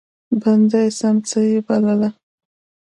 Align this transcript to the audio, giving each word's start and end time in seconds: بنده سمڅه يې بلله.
بنده 0.41 0.81
سمڅه 0.99 1.39
يې 1.49 1.59
بلله. 1.65 2.09